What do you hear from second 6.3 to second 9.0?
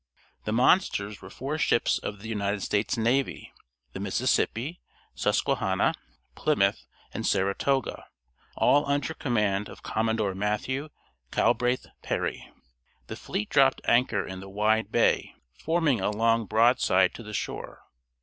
Plymouth, and Saratoga, all